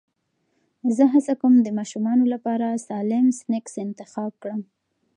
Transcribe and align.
زه 0.95 1.03
هڅه 1.13 1.33
کوم 1.41 1.53
د 1.63 1.67
ماشومانو 1.77 2.25
لپاره 2.33 2.67
سالم 2.87 3.25
سنکس 3.39 3.73
انتخاب 3.85 4.31
کړم. 4.41 4.61